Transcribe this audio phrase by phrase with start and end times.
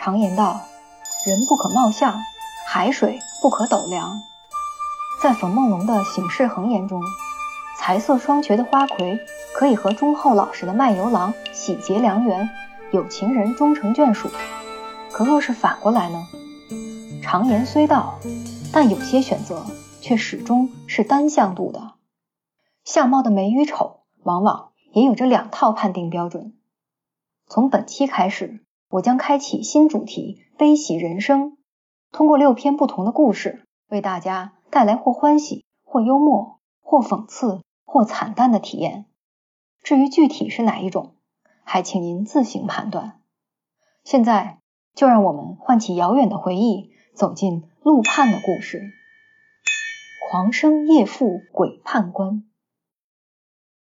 [0.00, 0.60] 常言道
[1.26, 2.22] ：“人不可貌相，
[2.68, 4.22] 海水不可斗量。”
[5.20, 7.02] 在冯梦龙的醒世恒言中，
[7.76, 9.18] 才色双绝的花魁
[9.56, 12.48] 可以和忠厚老实的卖油郎喜结良缘，
[12.92, 14.30] 有情人终成眷属。
[15.10, 16.24] 可若是反过来呢？
[17.20, 18.20] 常言虽道，
[18.72, 19.66] 但有些选择
[20.00, 21.94] 却始终是单向度的。
[22.84, 26.54] 相貌的美与丑，往往也有着两套判定标准。
[27.48, 31.56] 从本期开始，我将开启新主题——悲喜人生，
[32.10, 39.06] 通过六篇不同的故事，为大家带来或欢喜、或幽默、或讽刺、或惨淡的体验。
[39.82, 41.14] 至于具体是哪一种，
[41.64, 43.20] 还请您自行判断。
[44.04, 44.58] 现在
[44.94, 46.92] 就让我们唤起遥远的回忆。
[47.14, 48.92] 走进陆判的故事。
[50.30, 52.44] 狂生夜赴鬼判官。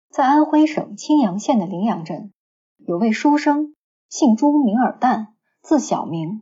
[0.09, 2.33] 在安徽省青阳县的灵阳镇，
[2.77, 3.75] 有位书生，
[4.09, 5.27] 姓朱，名尔旦，
[5.61, 6.41] 字小明。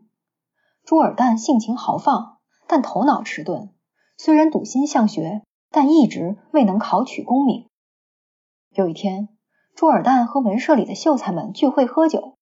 [0.85, 3.73] 朱尔旦性情豪放，但头脑迟钝。
[4.17, 7.67] 虽然笃心向学，但一直未能考取功名。
[8.71, 9.27] 有一天，
[9.75, 12.37] 朱尔旦和文社里的秀才们聚会喝酒，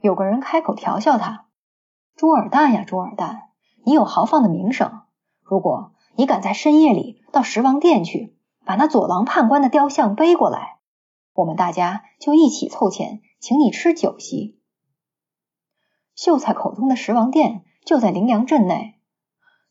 [0.00, 1.48] 有个人开口调笑他
[2.14, 3.40] ：“朱尔旦呀，朱尔旦。”
[3.82, 5.00] 你有豪放的名声，
[5.42, 10.78] 如果你敢在深夜里到十王殿去，把那左郎判官的雕像背过来，
[11.32, 14.59] 我们大家就一起凑钱请你吃酒席。
[16.20, 18.96] 秀才口中的十王殿就在灵阳镇内。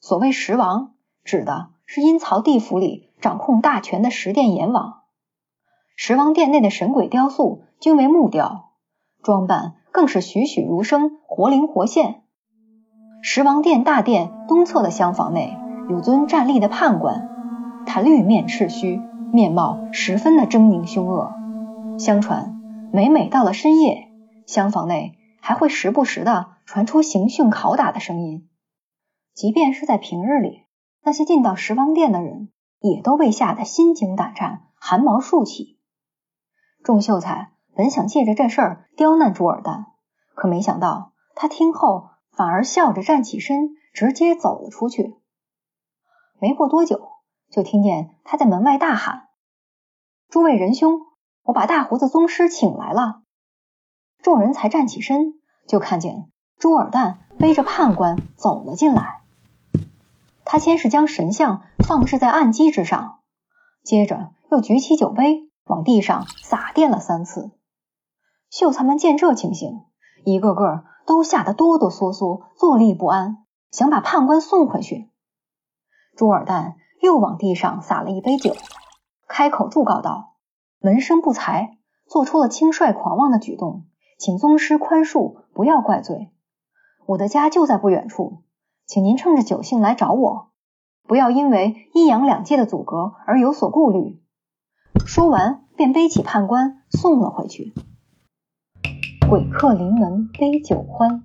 [0.02, 5.02] 所谓十王，指的是阴曹地府里掌控大权的十殿阎王。
[5.96, 8.72] 十王殿内的神鬼雕塑均为木雕，
[9.22, 12.24] 装扮更是栩栩如生，活灵活现。
[13.22, 15.56] 十王殿大殿东侧的厢房内
[15.88, 17.30] 有尊站立的判官，
[17.86, 19.00] 他绿面赤须，
[19.32, 21.32] 面貌十分的狰狞凶恶。
[22.00, 22.60] 相传，
[22.92, 24.08] 每每到了深夜，
[24.48, 28.50] 厢房内还会时不时的传出刑讯拷打的声音。
[29.34, 30.66] 即便是在平日里，
[31.02, 35.80] 那些进到十王殿的人也都被吓得心惊胆战，汗毛竖起。
[36.84, 39.86] 众秀才本想借着这事儿刁难朱尔旦，
[40.36, 42.10] 可没想到他听后。
[42.32, 45.18] 反而笑着站起身，直接走了出去。
[46.40, 47.10] 没过多久，
[47.52, 49.28] 就听见他在门外大喊
[50.32, 51.02] ：“诸位仁兄，
[51.44, 53.24] 我把大胡子宗师请来了。”
[54.22, 59.22] 众人才站起身，就看见朱尔旦背着判官走了进来。
[60.46, 63.20] 他先是将神像放置在案几之上，
[63.84, 67.52] 接着又举起酒杯往地上洒垫了三次。
[68.50, 69.82] 秀才们见这情形，
[70.24, 70.86] 一个个。
[71.06, 75.10] 都吓得哆哆嗦嗦，坐立不安，想把判官送回去。
[76.16, 78.56] 朱尔旦又往地上洒了一杯酒，
[79.28, 80.36] 开口祝告道
[80.80, 83.86] ：“门生不才，做出了轻率狂妄的举动，
[84.20, 86.30] 请宗师宽恕，不要怪罪。
[87.06, 88.44] 我的家就在不远处，
[88.86, 90.50] 请您趁着酒兴来找我，
[91.08, 94.22] 不要因为阴阳两界的阻隔而有所顾虑。”
[95.08, 97.74] 说完，便背起判官送了回去。
[99.30, 101.24] 鬼客临门杯酒欢。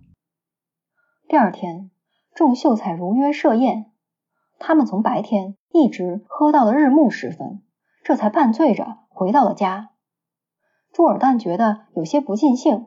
[1.27, 1.91] 第二天，
[2.33, 3.91] 众秀才如约设宴。
[4.61, 7.61] 他们从白天一直喝到了日暮时分，
[8.05, 9.91] 这才半醉着回到了家。
[10.95, 12.87] 朱尔旦觉得有些不尽兴，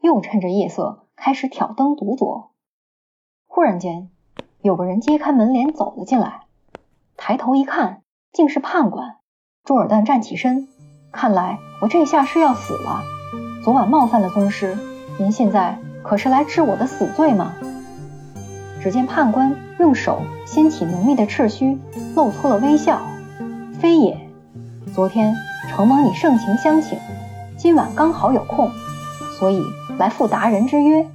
[0.00, 2.46] 又趁着夜色开始挑灯独酌。
[3.46, 4.08] 忽然间，
[4.62, 6.44] 有个人揭开门帘走了进来，
[7.18, 8.00] 抬头一看，
[8.32, 9.16] 竟是判官。
[9.62, 10.68] 朱尔旦站起身，
[11.12, 13.02] 看来我这下是要死了。
[13.62, 14.78] 昨晚冒犯了宗师，
[15.18, 17.52] 您现在可是来治我的死罪吗？
[18.80, 21.78] 只见判官用手掀起浓密的赤须，
[22.16, 23.02] 露出了微笑。
[23.78, 24.30] 非也，
[24.94, 25.34] 昨天
[25.68, 26.98] 承蒙你盛情相请，
[27.64, 28.72] 今晚刚好有空，
[29.38, 29.62] 所以
[29.98, 31.10] 来赴达人之约。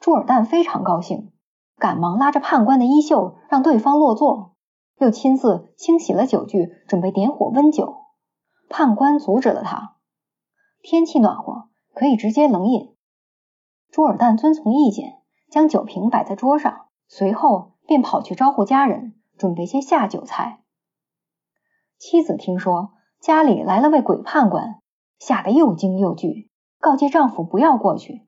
[0.00, 1.32] 朱尔旦非常高兴，
[1.78, 4.54] 赶忙拉着判官的衣袖，让对方落座，
[4.98, 8.04] 又亲自清洗了酒具，准备点火温酒。
[8.68, 9.96] 判官阻止了他。
[10.82, 12.94] 天气暖和，可以直接冷饮。
[13.90, 20.60] 朱尔旦遵从意见，将酒瓶摆在桌上，随后便跑去招呼家人，准备些下酒菜。
[21.96, 24.82] 妻子听说家里来了位鬼判官，
[25.18, 26.50] 吓得又惊又惧，
[26.80, 28.26] 告诫丈夫不要过去。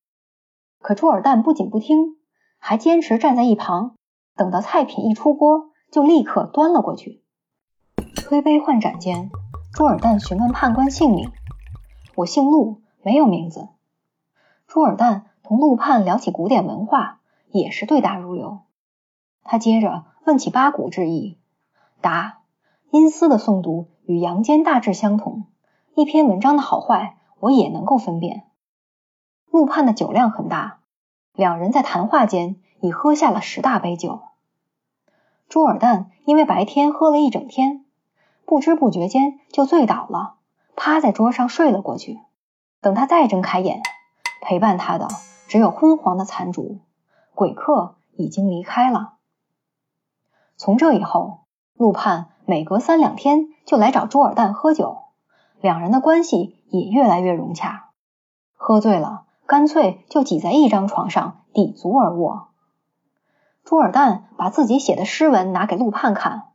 [0.81, 2.17] 可朱尔旦不仅不听，
[2.59, 3.95] 还坚持站在一旁，
[4.35, 7.23] 等到菜品一出锅，就立刻端了过去。
[8.17, 9.31] 推杯换盏间，
[9.73, 11.31] 朱尔旦询问判官姓名。
[12.17, 13.69] 我姓陆，没有名字。
[14.67, 17.21] 朱尔旦同陆判聊起古典文化，
[17.51, 18.61] 也是对答如流。
[19.43, 21.39] 他接着问起八股之意，
[22.01, 22.41] 答：
[22.91, 25.47] 阴司的诵读与阳间大致相同，
[25.95, 28.45] 一篇文章的好坏我也能够分辨。
[29.51, 30.81] 陆判的酒量很大，
[31.35, 34.21] 两人在谈话间已喝下了十大杯酒。
[35.49, 37.85] 朱尔旦因为白天喝了一整天，
[38.47, 40.37] 不知不觉间就醉倒了，
[40.77, 42.21] 趴在桌上睡了过去。
[42.81, 43.83] 等他再睁开眼，
[44.41, 45.09] 陪伴他的
[45.49, 46.79] 只有昏黄的残烛，
[47.35, 49.15] 鬼客已经离开了。
[50.57, 51.41] 从这以后，
[51.75, 54.99] 陆盼每隔三两天就来找朱尔旦喝酒，
[55.61, 57.91] 两人的关系也越来越融洽。
[58.55, 62.49] 喝醉了，干脆就挤在一张床上抵足而卧。
[63.65, 66.49] 朱尔旦把自己写的诗文拿给陆盼看，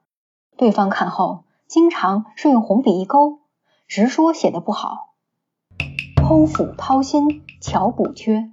[0.58, 3.40] 对方看后经常是用红笔一勾，
[3.88, 5.14] 直说写的不好。
[6.16, 8.52] 剖腹掏心，巧补缺。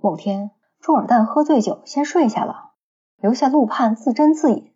[0.00, 2.72] 某天，朱尔旦喝醉酒，先睡下了。
[3.16, 4.72] 留下陆盼自斟自饮，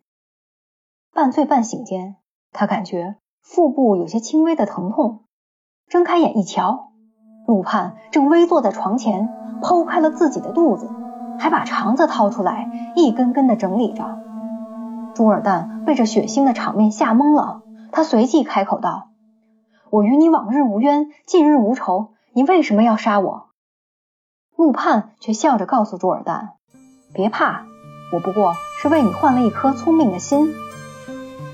[1.13, 2.15] 半醉半醒间，
[2.51, 3.17] 他感觉
[3.49, 5.21] 腹部有些轻微的疼痛，
[5.87, 6.91] 睁开眼一瞧，
[7.47, 9.27] 陆盼正微坐在床前，
[9.63, 10.87] 剖开了自己的肚子，
[11.39, 14.19] 还把肠子掏出来，一根根的整理着。
[15.15, 19.07] 朱尔旦被这血腥的场面吓懵了，他随即开口道
[19.89, 23.47] ：“我与你往日无冤，近日无仇，你为什么要杀我？”
[24.55, 26.49] 陆盼却笑着告诉朱尔旦
[27.15, 27.65] ：“别怕。”
[28.13, 30.53] 我不过是为你换了一颗聪明的心。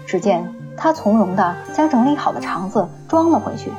[0.06, 3.72] 只见他从容地将整理好的肠子装了回去，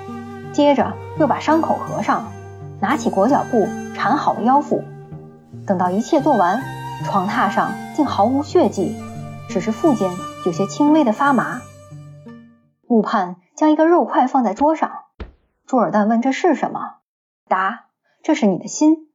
[0.52, 2.32] 接着又把伤口合上，
[2.80, 4.82] 拿起裹脚布缠好了腰腹。
[5.66, 6.62] 等到一切做完，
[7.04, 8.96] 床榻上竟毫无血迹，
[9.48, 10.10] 只是腹间
[10.44, 11.60] 有些轻微的发麻。
[12.86, 14.90] 陆盼将一个肉块放在桌上，
[15.66, 16.96] 朱尔旦问这是什么？
[17.48, 17.86] 答：
[18.22, 19.08] 这是你的心。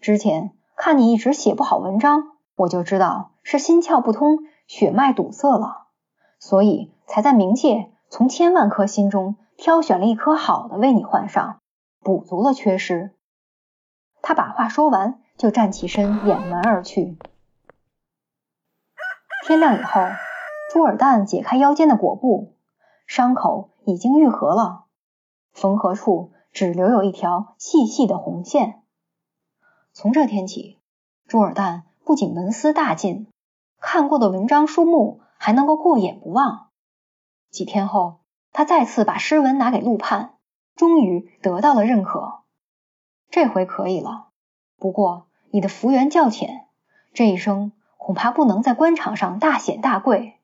[0.00, 2.34] 之前看你一直写不好文章。
[2.56, 4.38] 我就知道是心窍不通，
[4.68, 5.88] 血脉堵塞了，
[6.38, 11.58] 所以才在冥界从千万颗心中挑选了一颗好的为你换上，
[12.00, 13.14] 补足了缺失。
[14.22, 17.16] 他把话说完，就站起身掩门而去。
[19.46, 20.00] 天亮以后，
[20.72, 22.54] 朱尔旦解开腰间的裹布，
[23.06, 24.84] 伤口已经愈合了，
[25.52, 28.82] 缝合处只留有一条细细的红线。
[29.92, 30.80] 从这天起，
[31.26, 31.82] 朱尔旦。
[32.06, 33.28] 不仅文思大进，
[33.80, 36.68] 看过的文章书目还能够过眼不忘。
[37.54, 38.18] 几天后，
[38.52, 40.34] 他再次把诗文拿给陆判，
[40.74, 42.40] 终于得到了认可。
[43.30, 44.30] 这回可以了。
[44.76, 46.66] 不过你的福缘较浅，
[47.12, 50.40] 这一生恐怕不能在官场上大显大贵，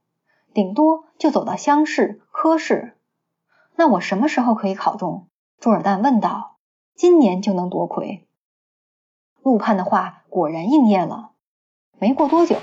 [0.54, 2.96] 顶多就走到乡试、科试。
[3.74, 5.26] 那我什么时候可以考中？
[5.58, 6.58] 朱尔旦问道。
[6.94, 8.28] 今年就能夺魁。
[9.42, 11.32] 陆判的话果然应验了。
[11.98, 12.58] 没过多久，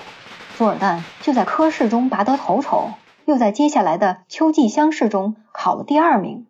[0.58, 2.92] 朱尔旦就在科试中拔得头筹，
[3.28, 6.48] 又在接下来的秋季乡试中考了第二名。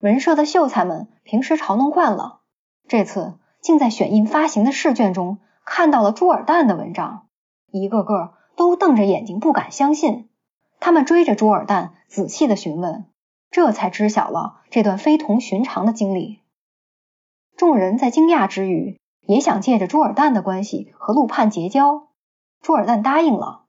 [0.00, 2.40] 文社的秀才们平时嘲弄惯了，
[2.88, 7.28] 这次竟在选印发行的试卷中看到了朱尔旦的文章，
[7.70, 10.28] 一个个都瞪着眼睛不敢相信。
[10.80, 13.04] 他们追着朱尔旦仔细的询问，
[13.52, 16.40] 这才知晓了这段非同寻常的经历。
[17.56, 18.98] 众人在惊讶之余。
[19.28, 22.08] 也想借着朱尔旦的关系和陆盼结交，
[22.62, 23.66] 朱尔旦答应了。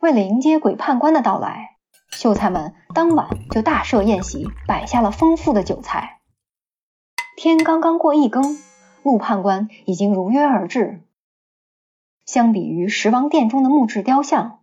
[0.00, 1.76] 为了迎接鬼判官的到来，
[2.10, 6.20] 秀才们当晚就大设宴席，摆下了丰富的酒菜。
[7.36, 8.56] 天刚刚过一更，
[9.02, 11.02] 陆判官已经如约而至。
[12.24, 14.60] 相比于十王殿中的木质雕像，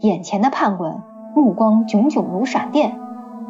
[0.00, 1.02] 眼前的判官
[1.34, 3.00] 目光炯炯如闪电，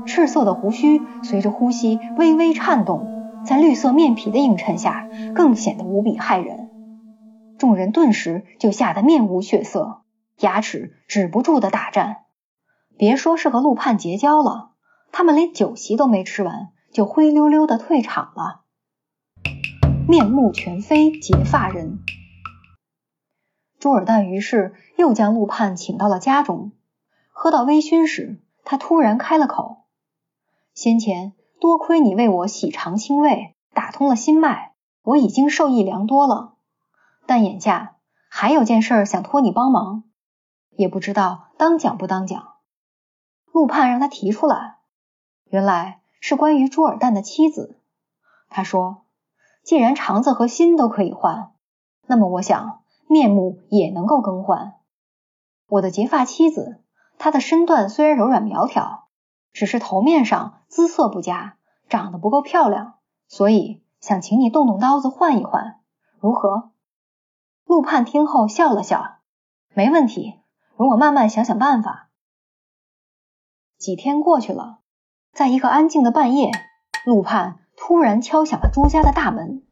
[0.07, 3.19] 赤色的胡须随着呼吸微微颤动。
[3.45, 6.71] 在绿色面皮的映衬下，更显得无比骇人。
[7.59, 10.01] 众人顿时就吓得面无血色，
[10.39, 12.25] 牙齿止不住的打颤。
[12.97, 14.71] 别说是和陆盼结交了，
[15.13, 18.63] 他们连酒席都没吃完，就灰溜溜的退场了。
[20.09, 22.01] 面目全非，结发人。
[23.79, 26.73] 朱尔旦于是又将陆盼请到了家中，
[27.31, 29.85] 喝到微醺时，他突然开了口
[30.75, 36.55] ：“先前。”多亏你为我洗肠清胃，打通了心脉，我已经受益良多了。
[37.27, 37.97] 但眼下
[38.29, 40.05] 还有件事想托你帮忙，
[40.79, 42.55] 也不知道当讲不当讲。
[43.53, 44.77] 陆盼让他提出来，
[45.47, 47.81] 原来是关于朱尔旦的妻子。
[48.49, 49.03] 他说，
[49.65, 51.51] 既然肠子和心都可以换，
[52.07, 54.75] 那么我想面目也能够更换。
[55.67, 56.81] 我的结发妻子，
[57.19, 59.09] 她的身段虽然柔软苗条。
[59.51, 61.57] 只是头面上姿色不佳，
[61.89, 62.95] 长得不够漂亮，
[63.27, 65.81] 所以想请你动动刀子换一换，
[66.21, 66.71] 如何？
[67.65, 69.17] 陆盼听后笑了笑，
[69.75, 70.39] 没问题，
[70.79, 72.09] 容我慢慢想想办法。
[73.79, 74.79] 几天过去了，
[75.33, 76.53] 在一个安静的半夜，
[77.05, 79.65] 陆盼突然敲响了朱家的大门。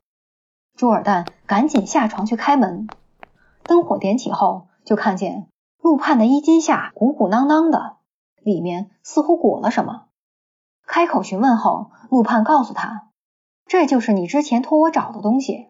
[0.76, 2.88] 朱尔旦赶紧下床去开门，
[3.62, 5.48] 灯火点起后，就看见
[5.80, 7.98] 陆盼的衣襟下鼓鼓囊囊的，
[8.42, 10.06] 里面似乎裹了什么。
[10.88, 13.10] 开口询问后，陆盼告诉他
[13.64, 15.68] ：“这就是你之前托我找的东西，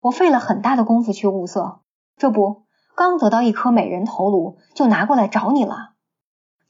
[0.00, 1.80] 我费了很大的功夫去物色，
[2.16, 2.63] 这不，
[2.94, 5.92] 刚得到一颗美人头颅，就拿过来找你了。”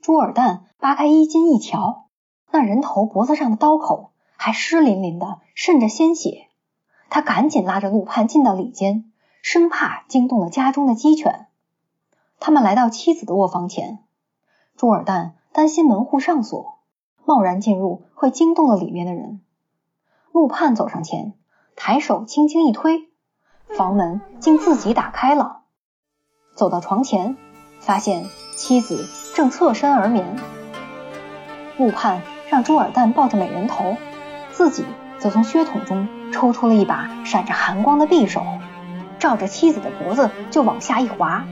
[0.00, 2.06] 朱尔旦扒开衣襟一瞧，
[2.50, 6.48] 那人头脖子上的刀口还湿淋淋的，渗着鲜血。
[7.10, 9.10] 他赶紧拉着陆盼进到里间，
[9.42, 11.46] 生怕惊动了家中的鸡犬。
[12.40, 14.00] 他们来到妻子的卧房前，
[14.76, 16.74] 朱尔旦担心门户上锁。
[17.26, 19.40] 贸然进入会惊动了里面的人。
[20.30, 21.32] 陆盼走上前，
[21.74, 23.08] 抬手轻轻一推，
[23.66, 25.62] 房门竟自己打开了。
[26.54, 27.36] 走到床前，
[27.80, 28.24] 发现
[28.56, 30.36] 妻子正侧身而眠。
[31.76, 33.96] 陆盼让朱尔旦抱着美人头，
[34.52, 34.84] 自己
[35.18, 38.42] 则从靴筒中抽出了一把闪着寒光的匕首，
[39.18, 41.44] 照着妻子的脖子就往下一划，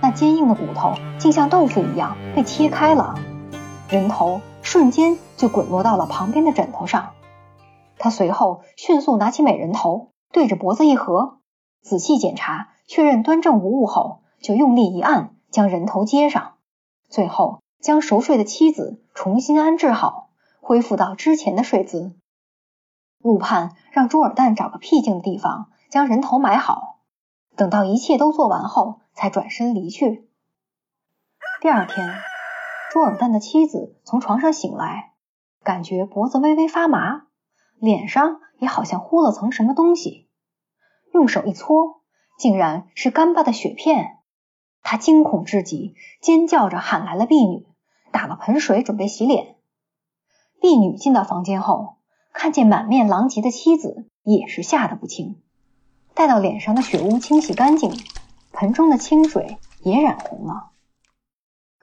[0.00, 3.14] 那坚硬的骨头竟像豆腐一样被切开了，
[3.88, 4.40] 人头。
[4.60, 7.12] 瞬间就滚落到了旁边的枕头上。
[7.96, 11.38] 他随后迅速拿起美人头，对着脖子一合，
[11.80, 16.54] 仔细检查，确认端正无误后，就用力一按，将人头接上。
[17.08, 20.30] 最后将熟睡的妻子重新安置好，
[20.60, 22.16] 恢复到之前的睡姿。
[23.18, 27.00] 陆盼让朱尔旦找个僻静的地方将人头埋好，
[27.56, 30.28] 等到一切都做完后，才转身离去。
[31.60, 32.14] 第二天。
[32.90, 35.12] 朱尔旦的妻子从床上醒来，
[35.62, 37.26] 感觉脖子微微发麻，
[37.76, 40.26] 脸上也好像糊了层什么东西。
[41.12, 42.00] 用手一搓，
[42.38, 44.17] 竟然是干巴的血片。
[44.82, 47.66] 他惊恐至极，尖叫着喊来了婢女，
[48.12, 49.56] 打了盆水准备洗脸。
[50.60, 51.96] 婢女进到房间后，
[52.32, 55.40] 看见满面狼藉的妻子，也是吓得不轻。
[56.14, 57.92] 待到脸上的血污清洗干净，
[58.52, 60.70] 盆中的清水也染红了。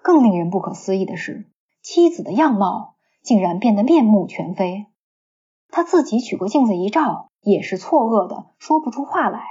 [0.02, 1.50] 更令人不可思议的是，
[1.82, 4.88] 妻子的样貌竟然变得面目全非。
[5.70, 9.44] 他自己取过镜子一照，也是错愕的说不出话来，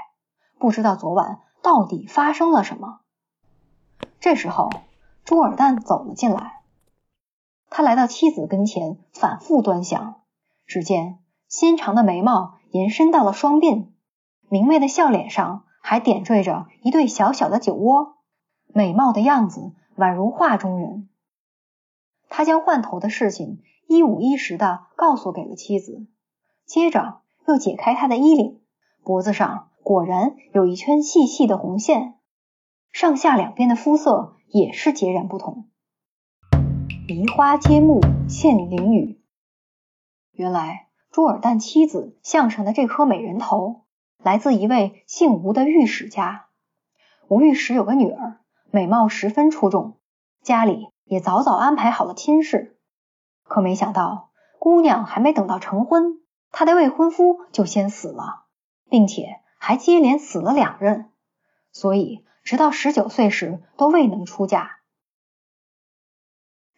[0.59, 3.01] 不知道昨晚到底发生了什么。
[4.25, 4.71] 这时候，
[5.27, 6.63] 朱尔旦走了进来，
[7.69, 10.23] 他来到妻子跟前，反复端详，
[10.65, 13.89] 只见纤长的眉毛延伸到了双鬓，
[14.49, 18.15] 明媚的笑脸上还点缀着一对小小的酒窝，
[18.69, 19.75] 美貌的样子。
[19.97, 21.11] 宛如画中人，
[22.31, 26.07] 他将换头的事情一五一十的告诉给了妻子，
[26.65, 28.63] 接着又解开他的衣领，
[29.03, 32.15] 脖子上果然有一圈细细的红线，
[32.95, 35.69] 上下两边的肤色也是截然不同。
[37.09, 39.21] 移花接木，现灵雨。
[40.31, 43.83] 原来朱尔旦妻子项上的这颗美人头，
[44.23, 46.47] 来自一位姓吴的御史家。
[47.27, 48.39] 吴御史有个女儿。
[48.71, 49.99] 美貌十分出众，
[50.43, 52.79] 家里也早早安排好了亲事。
[53.43, 56.21] 可没想到，姑娘还没等到成婚，
[56.53, 58.45] 她的未婚夫就先死了，
[58.89, 61.11] 并且还接连死了两任，
[61.73, 64.73] 所以直到十九岁时都未能出嫁。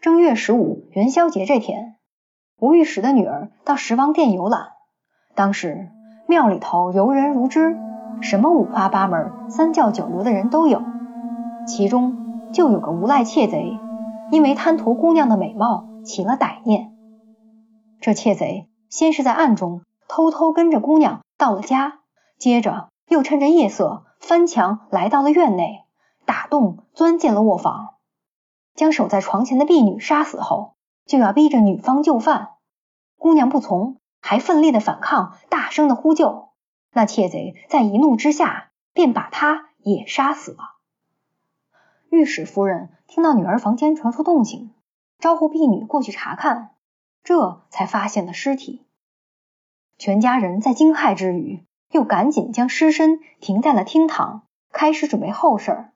[0.01, 1.97] 正月十五元宵节这天，
[2.57, 4.69] 吴御史的女儿到十王殿游览，
[5.35, 5.91] 当时
[6.29, 7.77] 庙里头游人如织，
[8.23, 10.83] 什么五花八门、三教九流的人都有。
[11.67, 13.77] 其中就有个无赖窃贼，
[14.31, 16.93] 因为贪图姑娘的美貌起了歹念。
[18.01, 21.99] 这窃贼先是在暗中偷偷跟着姑娘到了家，
[22.39, 25.85] 接着又趁着夜色翻墙来到了院内，
[26.25, 27.95] 打洞钻进了卧房，
[28.75, 32.55] 将守在床前的婢女杀死后，就要逼着女方就范。
[33.17, 36.49] 姑娘不从，还奋力的反抗，大声的呼救。
[36.93, 40.59] 那窃贼在一怒之下，便把她也杀死了。
[42.11, 44.73] 御史夫人听到女儿房间传出动静，
[45.19, 46.71] 招呼婢女过去查看，
[47.23, 48.87] 这才发现了尸体。
[49.99, 55.87] 全家人在惊骇之余，又赶紧将尸身停在了厅堂，开始准备后事。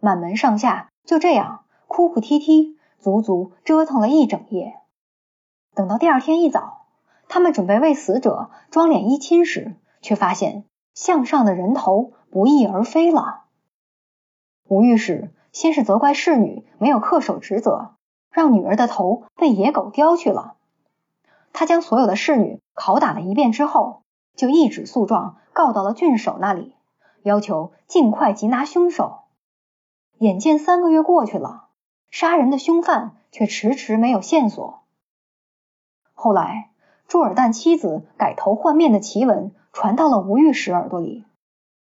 [0.00, 4.74] 满门上下就这样哭哭啼啼，足足折腾了一整夜。
[5.74, 6.86] 等到第二天一早，
[7.28, 10.64] 他们准备为死者装殓衣亲时，却发现
[10.94, 13.44] 项上的人头不翼而飞了。
[14.68, 15.32] 吴御史。
[15.52, 17.94] 先是责怪侍女没有恪守职责，
[18.30, 20.56] 让女儿的头被野狗叼去了。
[21.54, 24.02] 他将所有的侍女拷打了一遍之后，
[24.36, 26.74] 就一纸诉状告到了郡守那里，
[27.22, 29.20] 要求尽快缉拿凶手。
[30.18, 31.68] 眼见三个月过去了，
[32.10, 34.82] 杀人的凶犯却迟迟没有线索。
[36.14, 36.70] 后来，
[37.08, 41.24] 朱尔旦妻子改头换面的奇闻传到了吴御史耳朵里。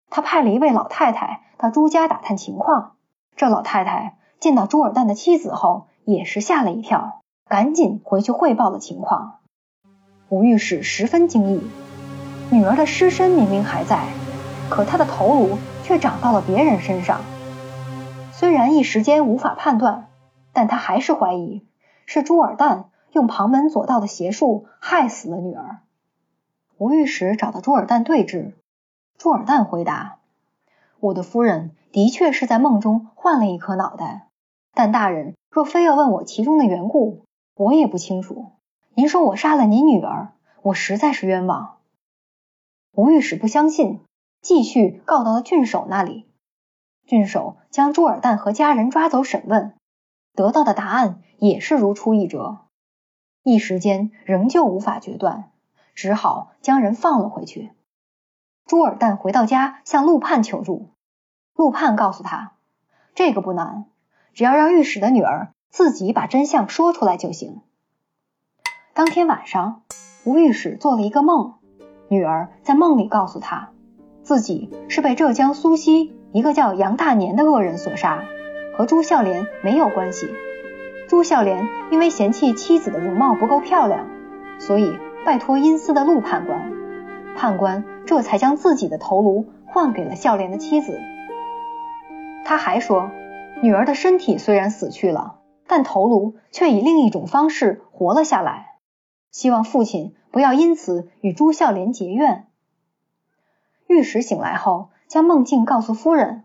[0.10, 2.96] 他派了一位老太太到朱家打探情况。
[3.36, 9.40] 这老太太见到朱尔旦的妻子后，也是吓了一跳，赶紧回去汇报了情况。
[10.30, 11.62] 吴御史十分惊异，
[12.52, 14.08] 女儿的尸身明明还在，
[14.70, 17.22] 可她的头颅却长到了别人身上。
[18.34, 20.10] 虽然一时间无法判断，
[20.52, 21.66] 但他还是怀疑
[22.06, 25.80] 是朱尔旦用旁门左道的邪术害死了女儿。
[26.78, 28.54] 吴御史找到朱尔旦对质。
[29.18, 30.18] 朱尔旦回答
[31.00, 34.28] ：“我的夫人的确是在梦中换了一颗脑袋，
[34.74, 37.22] 但大人若非要问我其中的缘故，
[37.56, 38.52] 我也不清楚。
[38.94, 41.76] 您说我杀了您女儿，我实在是冤枉。”
[42.94, 44.02] 吴御史不相信，
[44.42, 46.28] 继续告到了郡守那里。
[47.06, 49.74] 郡守将朱尔旦和家人抓走审问，
[50.34, 52.66] 得到的答案也是如出一辙，
[53.44, 55.52] 一时间仍旧无法决断，
[55.96, 57.72] 只好将人放了回去。
[58.66, 60.90] 朱尔旦回到家，向陆判求助。
[61.56, 62.56] 陆判告诉他，
[63.16, 63.86] 这个不难，
[64.34, 67.62] 只要让御史的女儿自己把真相说出来就行。
[68.94, 69.84] 当天晚上，
[70.26, 71.56] 吴御史做了一个梦，
[72.12, 73.70] 女儿在梦里告诉他，
[74.22, 78.26] 自己是被浙江苏溪一个叫杨大年的恶人所杀，
[78.76, 80.28] 和朱孝廉没有关系。
[81.08, 84.10] 朱孝廉因为嫌弃妻子的容貌不够漂亮，
[84.60, 84.94] 所以
[85.26, 86.74] 拜托阴司的陆判官。
[87.38, 91.00] 判官这才将自己的头颅换给了孝廉的妻子。
[92.44, 93.10] 他还说，
[93.62, 98.71] 女儿的身体虽然死去了，但头颅却以另一种方式活了下来。
[99.32, 102.48] 希望父亲不要因此与朱孝廉结怨。
[103.88, 106.44] 御史醒来后，将梦境告诉夫人，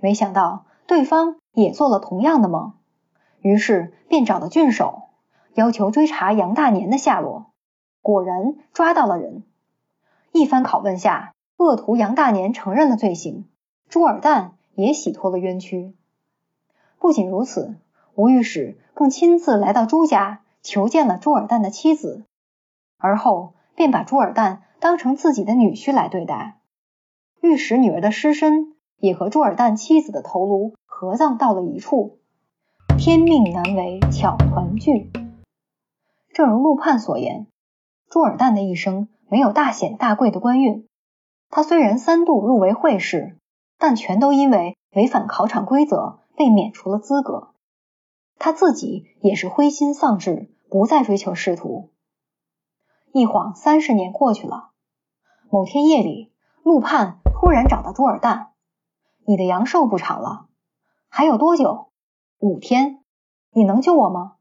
[0.00, 2.74] 没想到对方也做了同样的梦，
[3.40, 5.04] 于是便找到郡守，
[5.54, 7.52] 要求追查杨大年的下落。
[8.00, 9.42] 果然抓到了人。
[10.32, 13.48] 一番拷问下，恶徒杨大年承认了罪行，
[13.88, 15.94] 朱尔旦也洗脱了冤屈。
[16.98, 17.74] 不仅如此，
[18.14, 22.24] 吴御史更亲自来到朱家求见了朱尔旦的妻子，
[22.98, 26.58] 而后便把朱尔旦当成自己的女婿来对待。
[27.40, 32.18] 御史女儿的尸身也和朱尔旦妻子的头颅合葬到了一处，
[32.98, 35.12] 天命难违，巧团聚。
[36.34, 37.46] 正如陆判所言，
[38.10, 39.08] 朱尔旦的一生。
[39.28, 40.86] 没有大显大贵的官运，
[41.50, 43.36] 他虽然三度入围会试，
[43.76, 47.48] 但全都因为违反考场规则被免除了资格。
[48.38, 51.90] 他自己也是灰心丧志，不再追求仕途。
[53.12, 54.70] 一晃三十年过去了，
[55.50, 58.48] 某天夜里，陆盼突然找到朱尔旦
[59.26, 60.46] ：“你的阳寿不长了，
[61.08, 61.88] 还有多久？
[62.38, 63.02] 五天，
[63.50, 64.34] 你能救我吗？”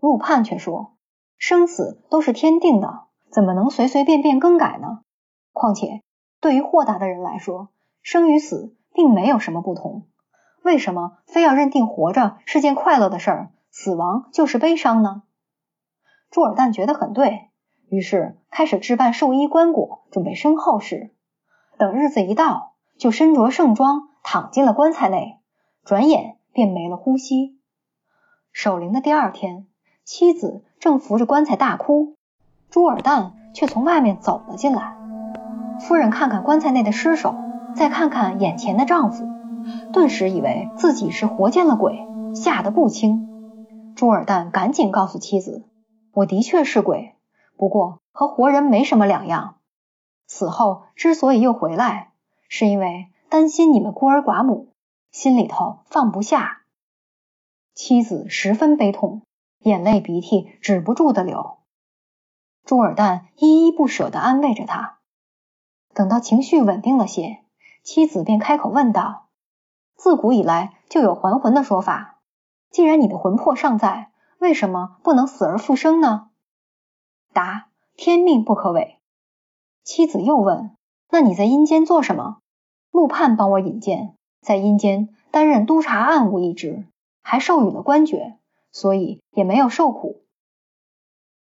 [0.00, 0.96] 陆盼却说
[1.38, 5.00] ：“生死都是天定的。”怎么能随随便便更改呢？
[5.52, 6.02] 况且，
[6.40, 7.68] 对于豁达的人来说，
[8.00, 10.06] 生与死并没有什么不同。
[10.62, 15.24] 为什么非要认定活着是件快乐的事儿，死亡就是悲伤呢？
[16.30, 17.48] 朱尔旦觉得很对，
[17.88, 21.10] 于是开始置办寿衣棺椁，准备身后事。
[21.78, 25.38] 等日子一到，就身着盛装躺进了棺材内，
[25.84, 27.58] 转眼便没了呼吸。
[28.52, 29.66] 守灵的第二天，
[30.04, 32.16] 妻子正扶着棺材大哭。
[32.68, 34.96] 朱尔旦却从外面走了进来。
[35.80, 37.34] 夫人看看棺材内的尸首，
[37.74, 39.26] 再看看眼前的丈夫，
[39.92, 43.26] 顿时以为自己是活见了鬼，吓得不轻。
[43.94, 45.64] 朱尔旦赶紧告诉妻子
[46.18, 47.14] ：“我的确是鬼，
[47.56, 49.58] 不过和活人没什么两样。
[50.26, 52.10] 死后之所以又回来，
[52.48, 54.72] 是因为担心你们孤儿寡母，
[55.12, 56.62] 心里头放不下。”
[57.72, 59.22] 妻子十分悲痛，
[59.60, 61.58] 眼泪鼻涕止不住的流。
[62.64, 64.98] 朱尔旦依依不舍地安慰着他，
[65.94, 67.44] 等到情绪稳定了些，
[67.84, 69.28] 妻子便开口问道
[69.94, 72.18] ：“自古以来就有还魂的说法，
[72.70, 76.30] 既然你的魂魄尚在，为什么不能死而复生呢？”
[77.32, 78.98] 答：“天命不可违。”
[79.84, 80.76] 妻子又问
[81.10, 82.38] ：“那你在阴间做什么？”
[82.90, 86.86] 陆盼帮我引荐，在阴间担任督察案务一职，
[87.22, 88.38] 还授予了官爵，
[88.72, 90.22] 所以也没有受苦。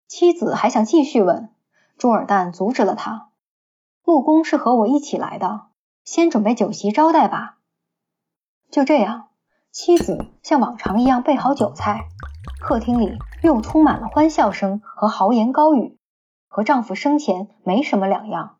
[0.07, 1.49] 妻子还想继续问，
[1.97, 3.29] 朱尔旦阻止了他。
[4.03, 5.67] 陆公是和我一起来的，
[6.03, 7.57] 先准备酒席招待吧。
[8.71, 9.24] 就这样，
[9.75, 12.05] 妻子像往常一样备好酒菜，
[12.61, 15.99] 客厅里又充满了欢笑声和豪言高语，
[16.47, 18.55] 和丈夫生前没什么两样。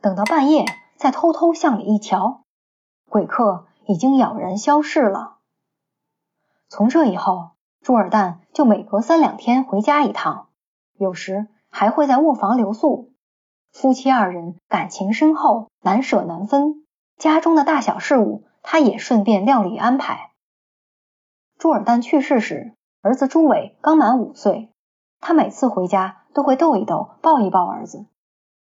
[0.00, 0.64] 等到半夜，
[0.96, 2.44] 再偷偷向里一瞧，
[3.10, 5.36] 鬼客已经杳然消逝了。
[6.70, 7.50] 从这以后。
[7.82, 10.48] 朱尔旦就每隔三两天回家一趟，
[10.98, 13.12] 有时还会在卧房留宿。
[13.70, 16.84] 夫妻二人感情深厚，难舍难分。
[17.16, 20.32] 家中的大小事务，他也顺便料理安排。
[21.56, 24.72] 朱尔旦去世时，儿子朱伟刚满五岁，
[25.20, 28.06] 他每次回家都会逗一逗、抱一抱儿子。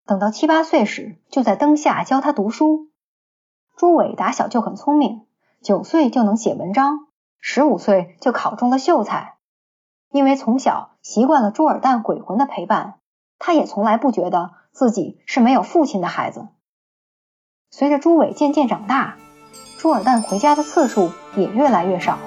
[0.05, 2.89] 等到七八岁时，就在灯下教他读书。
[3.77, 5.25] 朱伟打小就很聪明，
[5.61, 7.07] 九岁就能写文章，
[7.39, 9.37] 十五岁就考中了秀才。
[10.11, 12.99] 因为从小习惯了朱尔旦鬼魂的陪伴，
[13.39, 16.49] 他也从来不觉得自己是没有父亲的孩子。
[17.71, 19.17] 随着朱伟渐渐长大，
[19.83, 22.17] 朱尔旦回家的次数也越来越少，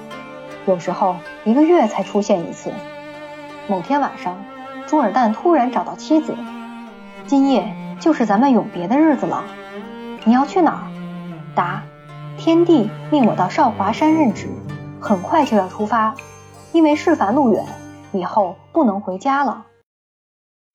[0.66, 1.16] 有时候
[1.46, 2.70] 一个月才出现一次。
[3.66, 4.36] 某天晚上，
[4.86, 6.36] 朱尔旦突然找到妻子。
[7.26, 9.42] 今夜就是咱们永别的日子了，
[10.26, 10.84] 你要去哪儿？
[11.54, 11.82] 答：
[12.36, 14.48] 天帝命我到少华山任职，
[15.00, 16.14] 很快就要出发，
[16.72, 17.64] 因为事繁路远，
[18.12, 19.64] 以后不能回家了。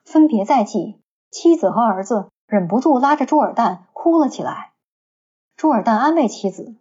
[0.03, 4.70] 分别在即，妻子和儿子忍不住拉着朱尔旦哭了起来。
[5.61, 6.75] 朱尔旦安慰妻子：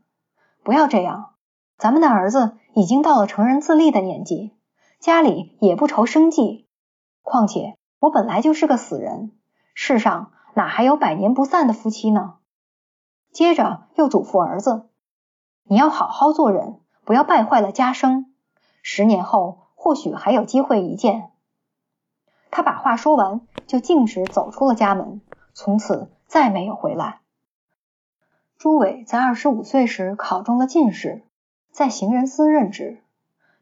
[0.63, 1.35] 不要这样，
[1.77, 4.57] 咱们的儿子已经到了成人自立的年纪，
[4.99, 6.67] 家里也不愁生计。
[7.21, 9.33] 况且我本来就是个死人。
[9.75, 12.37] 世上哪还有百年不散的夫妻呢？
[13.31, 14.89] 接着又嘱咐儿子
[15.69, 18.33] ：“你要好好做人，不要败坏了家声。
[18.81, 21.33] 十年后或许还有机会一见。”
[22.51, 25.21] 他把话说完，就径直走出了家门，
[25.53, 27.20] 从此再没有回来。
[28.61, 31.23] 朱伟在二十五岁时考中了进士，
[31.73, 32.99] 在行人司任职。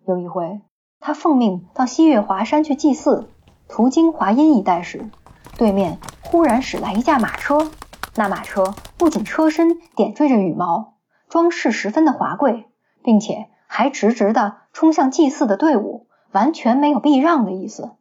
[0.05, 0.61] 有一回，
[0.99, 3.29] 他奉命到西岳华山去祭祀，
[3.69, 5.09] 途经华阴一带时。
[5.57, 7.71] 对面忽然驶来一架马车，
[8.17, 10.95] 那马车不仅车身点缀着羽毛，
[11.29, 12.67] 装饰十分的华贵，
[13.05, 17.93] 并且还直直的冲向祭祀的队伍，完全没有避让的意思。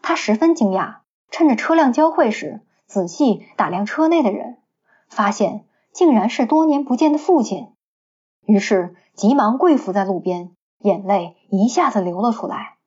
[0.00, 0.98] 他十分惊讶，
[1.32, 4.58] 趁着车辆交汇时，仔细打量车内的人，
[5.08, 7.72] 发现竟然是多年不见的父亲，
[8.44, 12.78] 于是急忙跪伏在路边，眼泪一下子流了出来。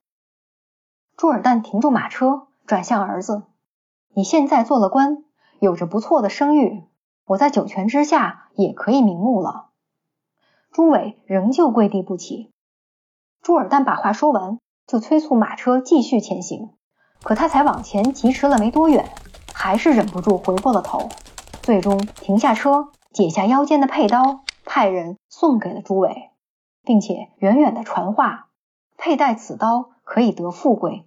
[1.15, 3.43] 朱尔旦停住马车，转向儿子。
[4.13, 5.24] 你现在做了官，
[5.62, 6.84] 有着不错的声誉，
[7.26, 9.70] 我在九泉之下也可以瞑目了。
[10.74, 12.52] 朱伟仍旧跪地不起。
[13.41, 16.74] 朱尔旦把话说完，就催促马车继续前行。
[17.24, 19.10] 可他才往前疾驰了没多远，
[19.54, 21.08] 还是忍不住回过了头，
[21.63, 26.30] 最终停下车，解下腰间的佩刀，派人送给了朱伟，
[26.84, 28.49] 并且远远的传话：
[28.95, 31.03] 佩戴此刀可以得富贵。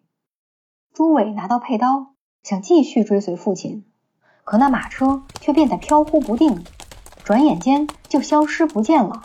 [0.93, 2.09] 朱伟拿到佩刀。
[2.43, 3.85] 想继续追随父亲，
[4.43, 6.65] 可那马车却变得飘忽不定，
[7.23, 9.23] 转眼间就消失不见了。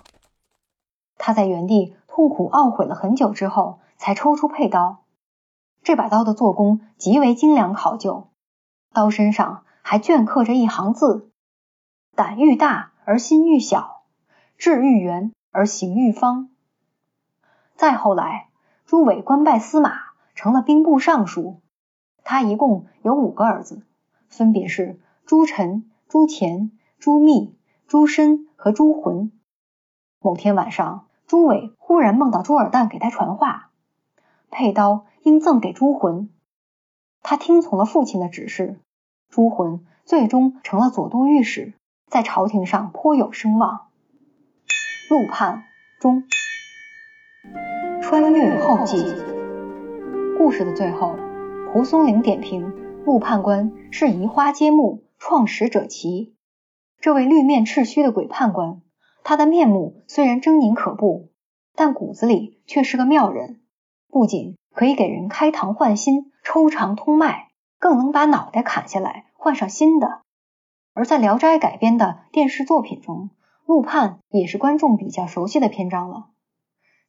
[1.18, 5.06] 他在原地痛苦懊悔了很久之后，才抽出佩刀。
[5.82, 8.28] 这把刀的做工极为精良考究，
[8.94, 11.32] 刀身上还镌刻着一行字
[12.16, 14.04] ：“胆愈大而心愈小，
[14.58, 16.50] 志愈圆而行愈方。”
[17.76, 18.48] 再后来，
[18.86, 19.92] 朱伟官拜司马，
[20.34, 21.60] 成了兵部尚书。
[22.24, 23.84] 他一共有五个儿子，
[24.30, 27.56] 分别是朱晨、朱乾、朱密、
[27.88, 29.32] 朱深和朱浑。
[30.20, 33.72] 某天晚上，朱伟忽然梦到朱尔旦给他传话，
[34.50, 36.30] 佩刀应赠给朱浑。
[37.22, 38.80] 他听从了父亲的指示，
[39.30, 41.74] 朱浑最终成了左都御史，
[42.08, 43.88] 在朝廷上颇有声望。
[45.10, 45.64] 陆判
[46.00, 46.24] 中，
[48.02, 49.04] 穿越后记，
[50.38, 51.16] 故事的最后。
[51.72, 52.74] 蒲松龄点评：
[53.06, 56.34] 陆判官是移花接木，创始者奇。
[57.02, 58.82] 这位绿面赤须的鬼判官，
[59.24, 61.32] 他的面目虽然狰狞可怖，
[61.76, 63.62] 但骨子里却是个妙人。
[64.10, 70.22] 不仅可以给人开膛换心、抽肠通脉，更能把脑袋砍下来换上新的。
[70.96, 73.30] 而在《聊斋》改编的电视作品中，
[73.66, 76.28] 陆判也是观众比较熟悉的篇章了。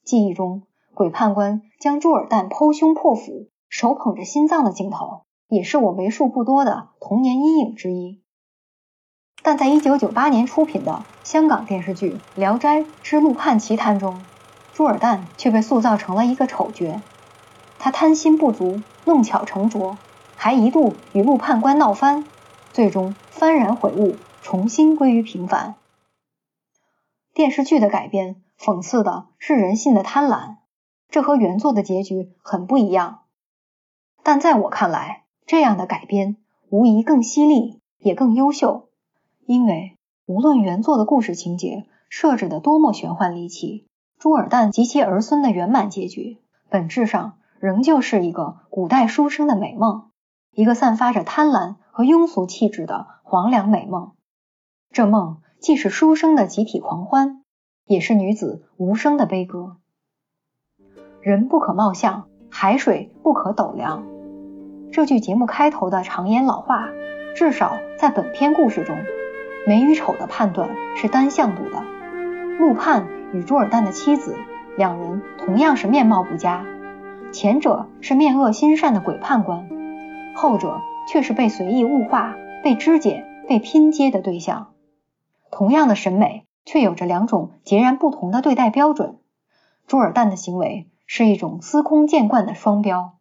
[0.04, 3.48] 记忆中，鬼判官将朱尔旦剖胸破腹。
[3.68, 8.22] 手捧着心脏的镜头，也是我为数不多的童年阴影之一。
[9.42, 14.24] 但在1998年出品的香港电视剧《聊斋之陆判奇谈》中，
[14.72, 17.00] 朱尔旦却被塑造成了一个丑角。
[17.78, 19.98] 他贪心不足，弄巧成拙，
[20.36, 22.24] 还一度与陆判官闹翻，
[22.76, 25.76] 最终幡然悔悟，重新归于平凡。
[27.32, 30.56] 电视剧的改编讽刺的是人性的贪婪，
[31.08, 33.20] 这和原作的结局很不一样。
[34.22, 36.36] 但在我看来，这样的改编
[36.68, 38.90] 无疑更犀利，也更优秀。
[39.46, 43.86] 因为无论原作的故事情节设置的多么玄幻离奇，
[44.18, 50.10] 朱尔旦及其儿孙的圆满结局，本质上仍旧是一个古代书生的美梦，
[50.56, 54.12] 一个散发着贪婪和庸俗气质的黄粱美梦。
[54.90, 57.42] 这梦既是书生的集体狂欢，
[57.84, 59.76] 也是女子无声的悲歌。
[61.20, 64.06] 人不可貌相，海水不可斗量。
[64.90, 66.88] 这句节目开头的常言老话，
[67.34, 68.96] 至少在本篇故事中，
[69.66, 71.84] 美与丑的判断是单向度的。
[72.58, 74.34] 陆判与朱尔旦的妻子
[74.78, 76.64] 两人同样是面貌不佳，
[77.30, 79.68] 前者是面恶心善的鬼判官，
[80.36, 84.74] 后者却是被随意物化、被肢解、被拼接的对象。
[85.50, 89.18] 同样的审美，却有着两种截然不同的对待标准。
[89.86, 93.14] 朱尔旦的行为是一种司空见惯的双标。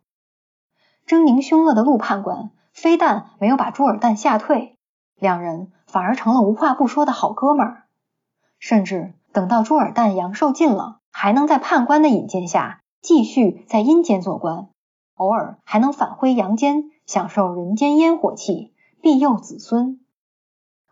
[1.08, 4.76] 狰狞凶恶的陆判官非但没有把朱尔旦吓退，
[5.18, 7.84] 两人反而成了无话不说的好哥们儿。
[8.60, 14.68] 甚至等到朱尔旦阳寿尽了，还能在判官的引荐下继续在阴间做官，
[15.16, 20.00] 偶尔还能返回阳间享受人间烟火气，庇佑子孙。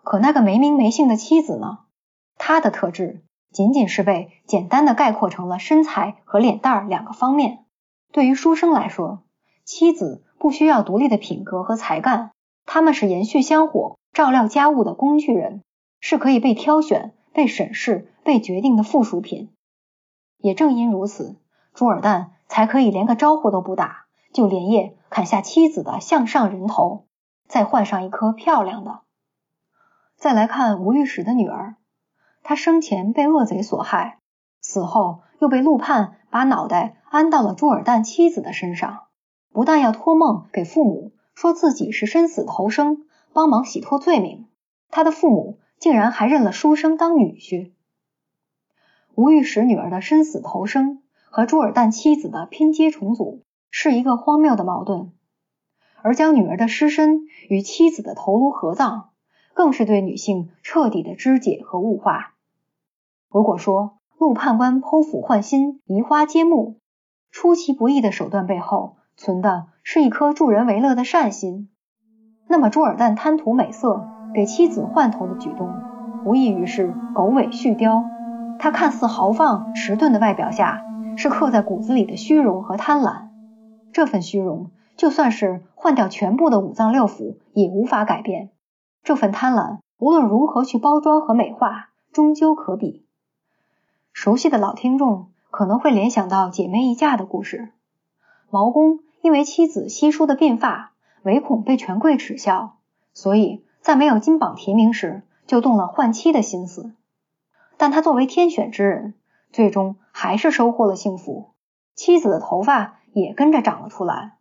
[0.04, 1.80] 可那个没名没姓的妻子呢？
[2.38, 7.66] 她的特质仅仅是被简单的概括成了身材和脸蛋儿两个方面。
[8.12, 9.24] 对于书生来说，
[9.64, 12.32] 妻子不需要独立的品格和才干，
[12.66, 15.64] 他们是延续香火、照料家务的工具人，
[16.00, 19.50] 是可以被挑选、被审视、被决定的附属品。
[20.38, 21.38] 也正因如此，
[21.74, 27.06] 朱尔旦才可以连个招呼都不打，就连夜砍下妻子的项上人头，
[27.48, 29.02] 再换上一颗漂亮的。
[30.18, 31.76] 再来看吴御史的女儿，
[32.42, 34.18] 她生前被恶贼所害，
[34.60, 39.04] 死后又被陆判把脑袋安到了朱尔旦妻子的身上。
[39.52, 44.48] 不但要托梦给父母说自己是生死投生，帮忙洗脱罪名，
[44.90, 47.74] 他的父母竟然还认了书生当女婿。
[49.14, 53.44] 吴御史女儿的生死投生和朱尔旦妻子的拼接重组
[53.76, 55.12] 是一个荒谬的矛盾，
[56.04, 59.06] 而将女儿的尸身与妻子的头颅合葬，
[59.56, 62.36] 更是对女性彻底的肢解和物化。
[63.32, 66.78] 如果说陆判官剖腹换心、移花接木，
[67.32, 71.68] 出其不意的手段背后，存的是一颗助人为乐的善心，
[72.48, 75.74] 那么朱尔旦贪图美色，给妻子换头的举动，
[76.26, 78.04] 无异于是狗尾续貂。
[78.60, 80.86] 他看似豪放迟钝的外表下，
[81.18, 83.23] 是刻在骨子里的虚荣和贪婪。
[83.94, 88.50] 这份虚荣，就算是换掉全部的五脏六腑，也无法改变。
[89.04, 93.06] 这份贪婪，无论如何去包装和美化，终究可比。
[94.12, 97.70] 熟悉的老听众可能会联想到姐妹一嫁的故事。
[98.50, 102.78] 毛公因为妻子稀疏的鬓发，唯恐被权贵耻笑，
[103.14, 106.94] 所以在没有金榜题名时，就动了换妻的心思。
[107.78, 109.14] 但他作为天选之人，
[109.52, 111.52] 最终还是收获了幸福，
[111.96, 114.38] 妻子的头发也跟着长了出来。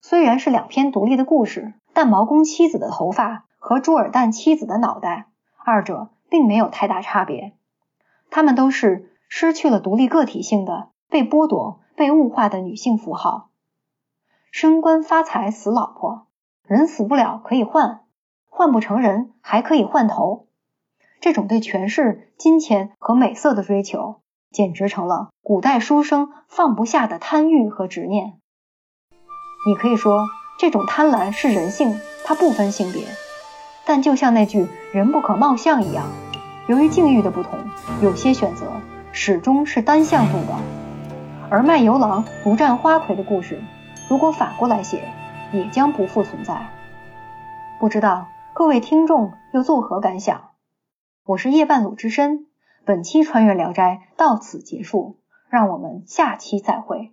[0.00, 5.26] 虽然是两篇独立的故事，但毛公妻子的头发和朱尔旦妻子的脑袋，
[5.64, 7.54] 二者并没有太大差别。
[8.30, 11.80] 他们都是失去了独立个体性的，被剥夺。
[11.96, 13.50] 被物化的女性符号，
[14.50, 16.28] 升官发财死老婆，
[16.64, 18.06] 人死不了可以换，
[18.48, 20.46] 换不成人还可以换头。
[21.20, 28.38] 这种对权势、金钱和美色的追求，简直成了古代书生放不下的贪欲和执念。
[29.66, 30.26] 你可以说
[30.58, 33.04] 这种贪婪是人性，它不分性别。
[33.86, 36.06] 但就像那句“人不可貌相”一样，
[36.68, 37.58] 由于境遇的不同，
[38.02, 38.80] 有些选择
[39.12, 40.54] 始终是单向度的。
[41.48, 43.60] 而卖油郎独占花魁的故事，
[44.08, 45.02] 如果反过来写，
[45.52, 46.68] 也将不复存在。
[47.80, 50.50] 不知道各位听众又作何感想？
[51.24, 52.46] 我是夜半鲁智深，
[52.84, 57.12] 本期穿越聊斋到此结束，让我们下期再会。